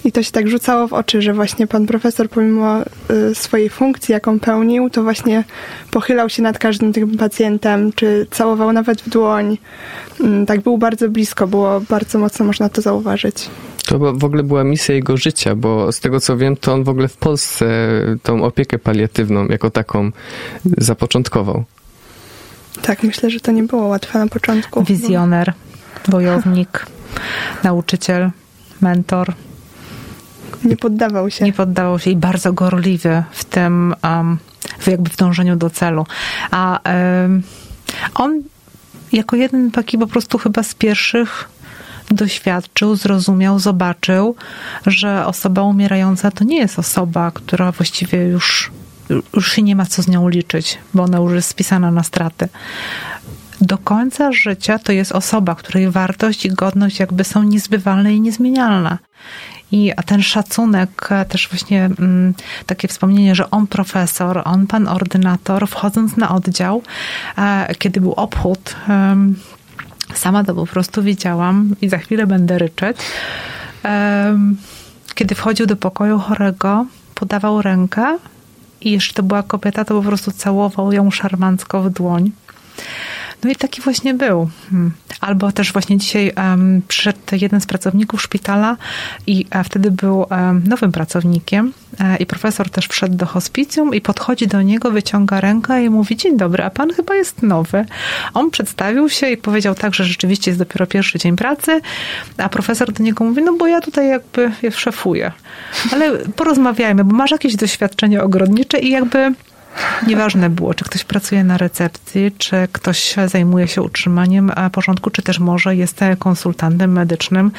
[0.05, 2.81] i to się tak rzucało w oczy, że właśnie pan profesor, pomimo
[3.31, 5.45] y, swojej funkcji, jaką pełnił, to właśnie
[5.90, 9.59] pochylał się nad każdym tym pacjentem, czy całował nawet w dłoń.
[10.21, 13.51] Mm, tak był bardzo blisko, było bardzo mocno można to zauważyć.
[13.87, 16.88] To w ogóle była misja jego życia, bo z tego co wiem, to on w
[16.88, 17.67] ogóle w Polsce
[18.23, 20.11] tą opiekę paliatywną jako taką
[20.79, 21.64] zapoczątkował.
[22.83, 24.85] Tak, myślę, że to nie było łatwe na początku.
[24.85, 25.53] Wizjoner,
[26.09, 26.87] wojownik,
[27.64, 28.31] nauczyciel,
[28.81, 29.35] mentor.
[30.70, 31.44] Nie poddawał się.
[31.44, 34.38] Nie poddawał się i bardzo gorliwy w tym, um,
[34.79, 36.07] w jakby w dążeniu do celu.
[36.50, 37.42] A um,
[38.14, 38.42] on
[39.12, 41.48] jako jeden taki po prostu chyba z pierwszych
[42.11, 44.37] doświadczył, zrozumiał, zobaczył,
[44.87, 48.70] że osoba umierająca to nie jest osoba, która właściwie już,
[49.35, 52.48] już się nie ma co z nią liczyć, bo ona już jest spisana na straty.
[53.61, 58.98] Do końca życia to jest osoba, której wartość i godność jakby są niezbywalne i niezmienialne.
[59.72, 62.35] I ten szacunek, też właśnie mm,
[62.66, 66.83] takie wspomnienie, że on profesor, on pan ordynator, wchodząc na oddział,
[67.38, 68.77] e, kiedy był obchód,
[70.14, 72.96] sama to po prostu widziałam i za chwilę będę ryczeć.
[75.14, 78.18] Kiedy wchodził do pokoju chorego, podawał rękę
[78.81, 82.31] i jeszcze to była kobieta, to po prostu całował ją szarmancko w dłoń.
[83.45, 84.49] No i taki właśnie był.
[84.71, 84.93] Hmm.
[85.21, 88.77] Albo też właśnie dzisiaj um, przyszedł jeden z pracowników szpitala
[89.27, 94.01] i a wtedy był um, nowym pracownikiem e, i profesor też wszedł do hospicjum i
[94.01, 97.85] podchodzi do niego, wyciąga rękę i mówi, dzień dobry, a pan chyba jest nowy.
[98.35, 101.81] On przedstawił się i powiedział tak, że rzeczywiście jest dopiero pierwszy dzień pracy,
[102.39, 105.33] a profesor do niego mówi, no bo ja tutaj jakby je szefuję.
[105.93, 109.35] Ale porozmawiajmy, bo masz jakieś doświadczenie ogrodnicze i jakby
[110.07, 115.39] Nieważne było, czy ktoś pracuje na recepcji, czy ktoś zajmuje się utrzymaniem porządku, czy też
[115.39, 117.51] może jest konsultantem medycznym.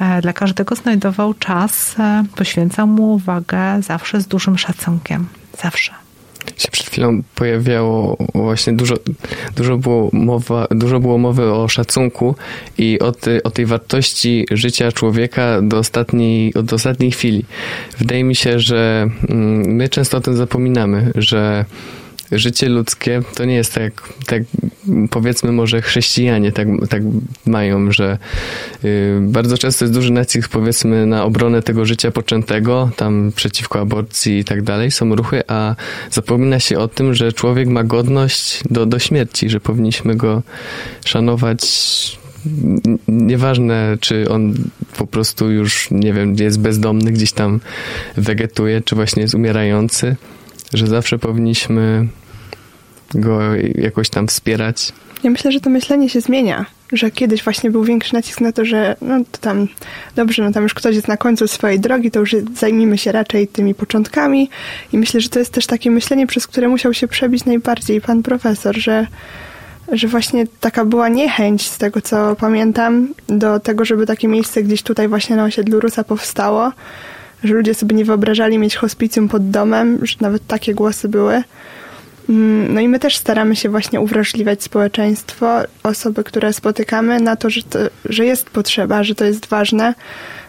[0.00, 5.28] E, dla każdego znajdował czas, e, poświęcał mu uwagę zawsze z dużym szacunkiem.
[5.62, 6.03] Zawsze
[6.56, 8.94] się przed chwilą pojawiało właśnie dużo,
[9.56, 12.34] dużo, było, mowa, dużo było mowy o szacunku
[12.78, 17.44] i o, ty, o tej wartości życia człowieka do ostatniej, do ostatniej chwili.
[17.98, 21.64] Wydaje mi się, że mm, my często o tym zapominamy, że
[22.32, 24.42] życie ludzkie to nie jest tak, tak
[25.10, 27.02] powiedzmy może chrześcijanie tak, tak
[27.46, 28.18] mają, że
[28.84, 34.38] y, bardzo często jest duży nacisk powiedzmy na obronę tego życia poczętego, tam przeciwko aborcji
[34.38, 35.74] i tak dalej, są ruchy, a
[36.10, 40.42] zapomina się o tym, że człowiek ma godność do, do śmierci, że powinniśmy go
[41.04, 41.64] szanować.
[43.08, 44.54] Nieważne, czy on
[44.96, 47.60] po prostu już, nie wiem, jest bezdomny, gdzieś tam
[48.16, 50.16] wegetuje, czy właśnie jest umierający,
[50.74, 52.08] że zawsze powinniśmy
[53.14, 53.40] go
[53.74, 54.92] jakoś tam wspierać.
[55.24, 58.64] Ja myślę, że to myślenie się zmienia, że kiedyś właśnie był większy nacisk na to,
[58.64, 59.68] że no to tam
[60.16, 63.48] dobrze, no tam już ktoś jest na końcu swojej drogi, to już zajmijmy się raczej
[63.48, 64.50] tymi początkami
[64.92, 68.22] i myślę, że to jest też takie myślenie, przez które musiał się przebić najbardziej pan
[68.22, 69.06] profesor, że
[69.92, 74.82] że właśnie taka była niechęć z tego, co pamiętam, do tego, żeby takie miejsce gdzieś
[74.82, 76.72] tutaj właśnie na osiedlu Rusa powstało,
[77.44, 81.42] że ludzie sobie nie wyobrażali mieć hospicjum pod domem, że nawet takie głosy były.
[82.28, 87.50] Mm, no i my też staramy się właśnie uwrażliwiać społeczeństwo, osoby, które spotykamy na to,
[87.50, 89.94] że, to, że jest potrzeba, że to jest ważne,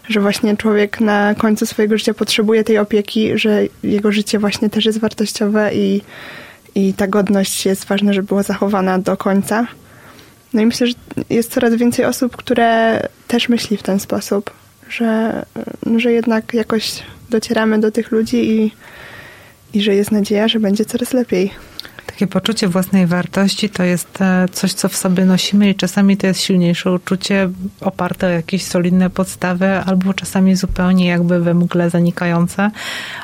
[0.09, 4.85] że właśnie człowiek na końcu swojego życia potrzebuje tej opieki, że jego życie właśnie też
[4.85, 6.01] jest wartościowe i,
[6.75, 9.67] i ta godność jest ważna, żeby była zachowana do końca.
[10.53, 10.93] No i myślę, że
[11.29, 14.51] jest coraz więcej osób, które też myśli w ten sposób,
[14.89, 15.45] że,
[15.97, 18.71] że jednak jakoś docieramy do tych ludzi i
[19.75, 21.51] i że jest nadzieja, że będzie coraz lepiej.
[22.15, 26.27] Takie poczucie własnej wartości to jest e, coś, co w sobie nosimy i czasami to
[26.27, 27.49] jest silniejsze uczucie
[27.81, 32.71] oparte o jakieś solidne podstawy, albo czasami zupełnie jakby we mgle zanikające,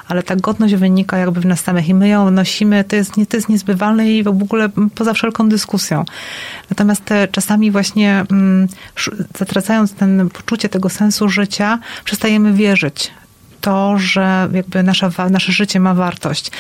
[0.08, 3.38] ale ta godność wynika jakby w nas samych i my ją nosimy, to jest, to
[3.38, 6.06] jest niezbywalne i w ogóle poza wszelką dyskusją.
[6.70, 8.68] Natomiast czasami właśnie mm,
[9.38, 13.12] zatracając ten poczucie tego sensu życia, przestajemy wierzyć
[13.62, 16.52] to, że jakby nasza, nasze życie ma wartość.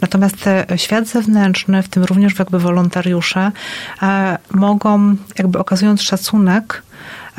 [0.00, 0.44] Natomiast
[0.76, 3.52] świat zewnętrzny, w tym również jakby wolontariusze,
[4.02, 6.82] e, mogą jakby okazując szacunek,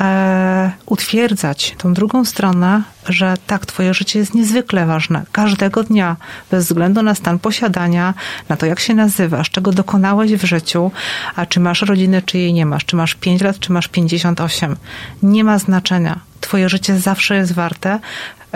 [0.00, 5.22] e, utwierdzać tą drugą stronę, że tak, twoje życie jest niezwykle ważne.
[5.32, 6.16] Każdego dnia,
[6.50, 8.14] bez względu na stan posiadania,
[8.48, 10.90] na to, jak się nazywasz, czego dokonałeś w życiu,
[11.36, 14.76] a czy masz rodzinę, czy jej nie masz, czy masz 5 lat, czy masz 58.
[15.22, 16.20] Nie ma znaczenia.
[16.40, 17.98] Twoje życie zawsze jest warte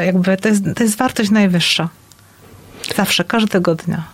[0.03, 1.89] jakby to jest, to jest wartość najwyższa.
[2.97, 4.09] Zawsze, każdego dnia.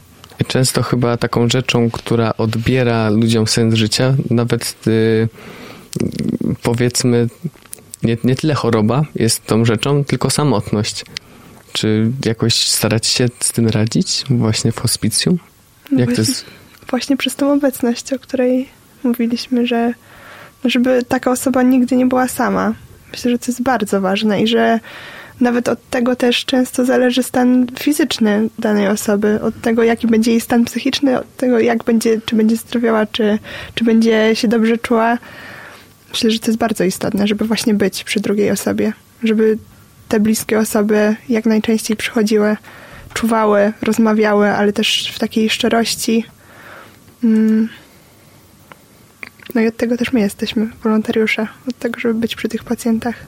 [0.47, 5.29] Często chyba taką rzeczą, która odbiera ludziom sens życia, nawet yy,
[6.63, 7.29] powiedzmy,
[8.03, 11.05] nie, nie tyle choroba jest tą rzeczą, tylko samotność.
[11.73, 15.39] Czy jakoś starać się z tym radzić właśnie w hospicjum?
[15.91, 16.45] No Jak właśnie, to jest?
[16.91, 18.69] Właśnie przez tą obecność, o której
[19.05, 19.95] mówiliśmy, że
[20.65, 22.75] żeby taka osoba nigdy nie była sama,
[23.13, 24.81] Myślę, że to jest bardzo ważne i że
[25.43, 30.41] nawet od tego też często zależy stan fizyczny danej osoby, od tego, jaki będzie jej
[30.41, 33.39] stan psychiczny, od tego, jak będzie, czy będzie zdrowiała, czy,
[33.75, 35.19] czy będzie się dobrze czuła.
[36.11, 39.59] Myślę, że to jest bardzo istotne, żeby właśnie być przy drugiej osobie, żeby
[40.09, 42.57] te bliskie osoby jak najczęściej przychodziły,
[43.15, 46.25] czuwały, rozmawiały, ale też w takiej szczerości.
[47.25, 47.69] Mm.
[49.55, 53.27] No i od tego też my jesteśmy, wolontariusze, od tego, żeby być przy tych pacjentach.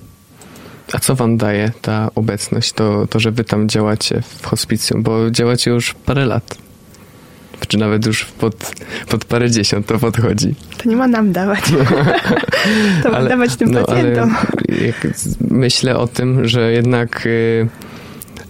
[0.92, 5.30] A co wam daje ta obecność, to, to że wy tam działacie w hospicjum, bo
[5.30, 6.58] działacie już parę lat?
[7.68, 8.72] Czy nawet już pod,
[9.08, 10.54] pod parę dziesiąt to podchodzi.
[10.78, 11.64] To nie ma nam dawać.
[13.02, 14.34] to ma dawać tym no, pacjentom.
[15.50, 17.24] myślę o tym, że jednak...
[17.24, 17.68] Yy,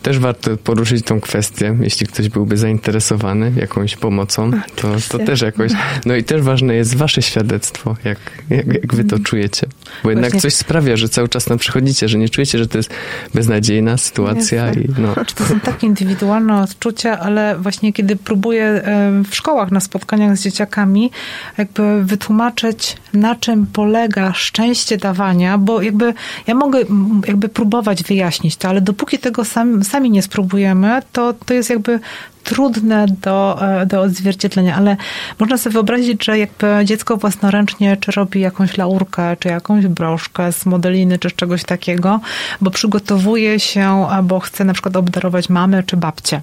[0.05, 5.73] też warto poruszyć tą kwestię, jeśli ktoś byłby zainteresowany jakąś pomocą, to, to też jakoś.
[6.07, 8.18] No i też ważne jest wasze świadectwo, jak,
[8.51, 9.23] jak, jak wy to mhm.
[9.23, 9.66] czujecie.
[10.03, 10.51] Bo jednak Właśnie.
[10.51, 12.90] coś sprawia, że cały czas nam przychodzicie, że nie czujecie, że to jest
[13.35, 14.73] beznadziejna sytuacja.
[14.73, 15.12] I no.
[15.12, 18.83] Znaczy, to są takie indywidualne odczucia, ale właśnie kiedy próbuję
[19.31, 21.11] w szkołach na spotkaniach z dzieciakami
[21.59, 26.14] jakby wytłumaczyć, na czym polega szczęście dawania, bo jakby
[26.47, 26.79] ja mogę
[27.27, 32.01] jakby próbować wyjaśnić to, ale dopóki tego sam, sami nie spróbujemy, to, to jest jakby
[32.44, 34.96] trudne do, e, do odzwierciedlenia, ale
[35.38, 40.66] można sobie wyobrazić, że jakby dziecko własnoręcznie czy robi jakąś laurkę, czy jakąś broszkę z
[40.66, 42.20] modeliny, czy z czegoś takiego,
[42.61, 46.40] bo przygotowuje się, albo chce na przykład obdarować mamę czy babcię.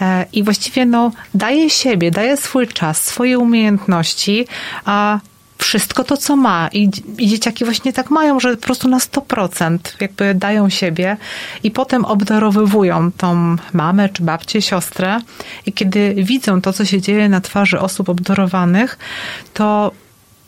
[0.00, 4.46] E, I właściwie no, daje siebie, daje swój czas, swoje umiejętności,
[4.84, 5.18] a
[5.62, 6.68] wszystko to, co ma.
[6.72, 11.16] I, I dzieciaki właśnie tak mają, że po prostu na 100% jakby dają siebie
[11.62, 15.20] i potem obdarowywują tą mamę, czy babcię, siostrę.
[15.66, 18.98] I kiedy widzą to, co się dzieje na twarzy osób obdarowanych,
[19.54, 19.92] to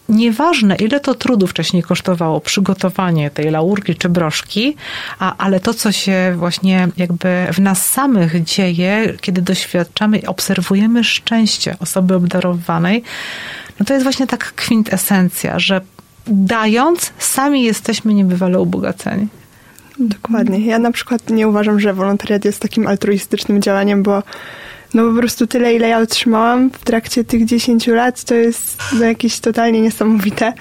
[0.09, 4.77] Nieważne, ile to trudu wcześniej kosztowało przygotowanie tej laurki czy broszki,
[5.19, 11.77] a, ale to, co się właśnie jakby w nas samych dzieje, kiedy doświadczamy obserwujemy szczęście
[11.81, 13.03] osoby obdarowanej,
[13.81, 15.81] no to jest właśnie tak kwintesencja, że
[16.27, 19.29] dając, sami jesteśmy niebywale ubogaceni.
[19.99, 20.67] Dokładnie.
[20.67, 24.23] Ja na przykład nie uważam, że wolontariat jest takim altruistycznym działaniem, bo
[24.95, 29.05] no po prostu tyle, ile ja otrzymałam w trakcie tych 10 lat, to jest no,
[29.05, 30.53] jakieś totalnie niesamowite,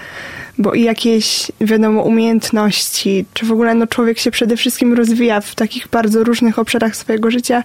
[0.58, 5.56] bo i jakieś, wiadomo, umiejętności, czy w ogóle no, człowiek się przede wszystkim rozwija w
[5.56, 7.64] takich bardzo różnych obszarach swojego życia.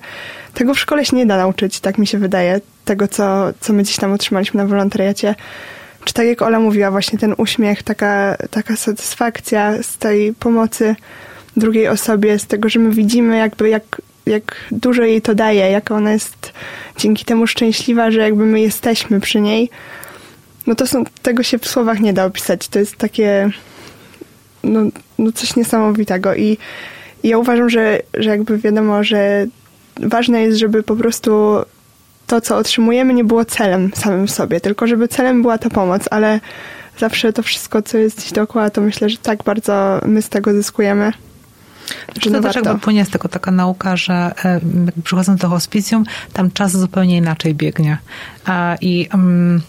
[0.55, 3.83] Tego w szkole się nie da nauczyć, tak mi się wydaje, tego, co, co my
[3.83, 5.35] gdzieś tam otrzymaliśmy na wolontariacie.
[6.05, 10.97] Czy tak jak Ola mówiła, właśnie ten uśmiech, taka, taka satysfakcja z tej pomocy
[11.57, 15.91] drugiej osobie, z tego, że my widzimy jakby jak jak dużo jej to daje, jak
[15.91, 16.53] ona jest
[16.99, 19.71] dzięki temu szczęśliwa, że jakby my jesteśmy przy niej.
[20.67, 22.69] No to są, tego się w słowach nie da opisać.
[22.69, 23.51] To jest takie,
[24.65, 24.81] no,
[25.19, 26.59] no coś niesamowitego i,
[27.23, 29.47] i ja uważam, że, że jakby wiadomo, że
[30.01, 31.59] ważne jest, żeby po prostu
[32.29, 36.03] to, co otrzymujemy, nie było celem samym w sobie, tylko żeby celem była ta pomoc,
[36.11, 36.41] ale
[36.99, 40.53] zawsze to wszystko, co jest gdzieś dookoła, to myślę, że tak bardzo my z tego
[40.53, 41.13] zyskujemy.
[42.21, 44.61] Czy to też jakby płynie z tego taka nauka, że e,
[45.05, 47.99] przychodząc do hospicjum, tam czas zupełnie inaczej biegnie.
[48.81, 49.63] I, mm,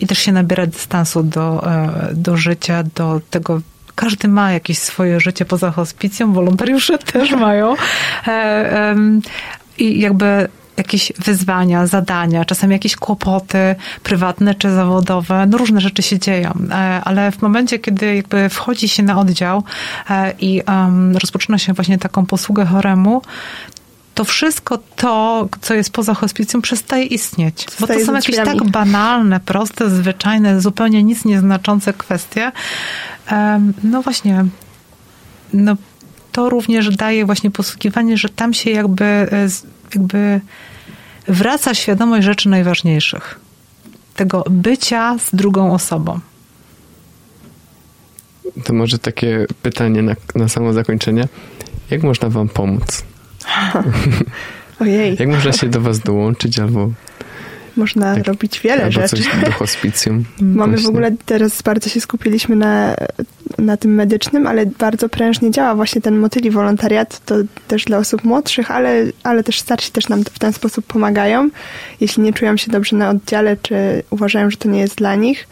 [0.00, 3.60] i też się nabiera dystansu do, e, do życia, do tego
[3.94, 7.74] każdy ma jakieś swoje życie poza hospicją, wolontariusze też mają.
[8.26, 8.96] E,
[9.78, 16.18] I jakby jakieś wyzwania, zadania, czasem jakieś kłopoty prywatne czy zawodowe, no różne rzeczy się
[16.18, 19.62] dzieją, e, ale w momencie, kiedy jakby wchodzi się na oddział
[20.10, 20.62] e, i
[21.14, 23.22] rozpoczyna się właśnie taką posługę choremu,
[24.14, 27.66] to wszystko to, co jest poza hospicjum, przestaje istnieć.
[27.80, 32.52] Bo to są jakieś tak banalne, proste, zwyczajne, zupełnie nic nieznaczące kwestie.
[33.84, 34.44] No właśnie,
[35.52, 35.76] no
[36.32, 39.28] to również daje właśnie posługiwanie, że tam się jakby, e,
[39.94, 40.40] jakby
[41.28, 43.40] wraca świadomość rzeczy najważniejszych.
[44.16, 46.20] Tego bycia z drugą osobą.
[48.64, 51.28] To może takie pytanie na, na samo zakończenie.
[51.90, 53.04] Jak można wam pomóc?
[54.80, 55.16] Ojej.
[55.18, 56.90] Jak można się do was dołączyć albo
[57.76, 59.16] można tak, robić wiele albo rzeczy.
[59.16, 60.24] coś do hospicjum.
[60.40, 62.96] Mamy w ogóle teraz bardzo się skupiliśmy na,
[63.58, 67.20] na tym medycznym, ale bardzo prężnie działa właśnie ten motyli wolontariat.
[67.26, 67.34] To
[67.68, 71.50] też dla osób młodszych, ale, ale też starsi też nam w ten sposób pomagają.
[72.00, 75.48] Jeśli nie czują się dobrze na oddziale, czy uważają, że to nie jest dla nich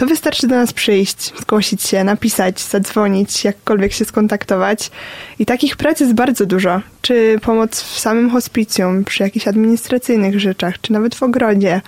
[0.00, 4.90] to wystarczy do nas przyjść, zgłosić się, napisać, zadzwonić, jakkolwiek się skontaktować.
[5.38, 6.80] I takich prac jest bardzo dużo.
[7.02, 11.80] Czy pomoc w samym hospicjum, przy jakichś administracyjnych rzeczach, czy nawet w ogrodzie,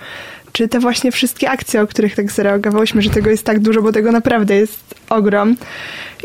[0.53, 3.93] czy te właśnie wszystkie akcje, o których tak zareagowałyśmy, że tego jest tak dużo, bo
[3.93, 5.57] tego naprawdę jest ogrom.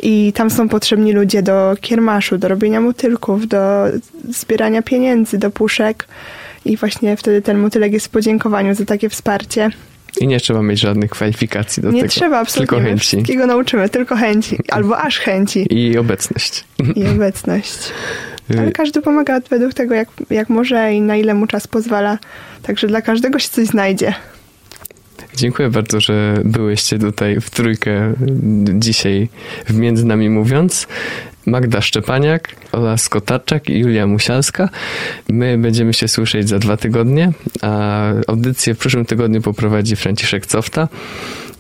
[0.04, 3.86] I tam są potrzebni ludzie do kiermaszu, do robienia motylków, do
[4.30, 6.08] zbierania pieniędzy, do puszek.
[6.66, 9.72] I właśnie wtedy ten motylek jest w podziękowaniu za takie wsparcie.
[10.20, 12.06] I nie trzeba mieć żadnych kwalifikacji do nie tego.
[12.06, 12.78] Nie trzeba, absolutnie.
[12.78, 13.02] Tylko chęci.
[13.02, 14.58] wszystkiego nauczymy, tylko chęci.
[14.70, 15.68] Albo aż chęci.
[15.70, 16.64] I obecność.
[16.96, 17.78] I obecność.
[18.56, 22.18] Y, Ale każdy pomaga według tego, jak, jak może i na ile mu czas pozwala.
[22.64, 24.14] Także dla każdego się coś znajdzie.
[25.36, 28.14] Dziękuję bardzo, że byłyście tutaj w trójkę
[28.74, 29.30] dzisiaj
[29.66, 30.88] w Między Nami Mówiąc.
[31.48, 34.70] Magda Szczepaniak, Ola Skotarczak i Julia Musialska.
[35.30, 37.32] My będziemy się słyszeć za dwa tygodnie,
[37.62, 40.88] a audycję w przyszłym tygodniu poprowadzi Franciszek Cofta.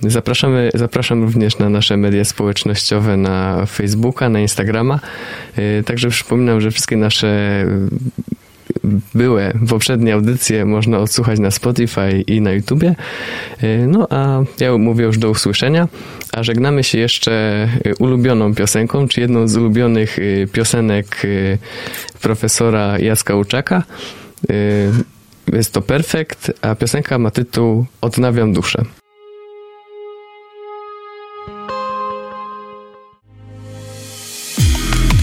[0.01, 4.99] Zapraszamy, zapraszam również na nasze media społecznościowe, na Facebooka, na Instagrama.
[5.57, 7.65] Y, także przypominam, że wszystkie nasze
[9.13, 12.95] były poprzednie audycje można odsłuchać na Spotify i na YouTubie.
[13.87, 15.87] No a ja mówię już do usłyszenia,
[16.33, 17.67] a żegnamy się jeszcze
[17.99, 20.17] ulubioną piosenką, czy jedną z ulubionych
[20.51, 21.21] piosenek
[22.21, 23.83] profesora Jacka Łuczaka.
[25.53, 28.83] Jest to Perfekt, a piosenka ma tytuł Odnawiam duszę.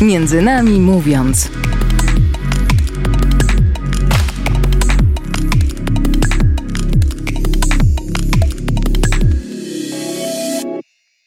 [0.00, 1.50] Między nami mówiąc.